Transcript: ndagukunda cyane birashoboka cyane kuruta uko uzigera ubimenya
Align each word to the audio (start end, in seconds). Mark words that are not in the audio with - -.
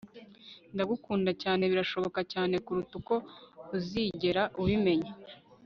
ndagukunda 0.73 1.31
cyane 1.41 1.63
birashoboka 1.71 2.19
cyane 2.33 2.55
kuruta 2.65 2.93
uko 2.99 3.15
uzigera 3.75 4.43
ubimenya 4.61 5.11